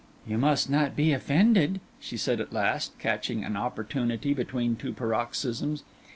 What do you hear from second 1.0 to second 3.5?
offended,' she said at last, catching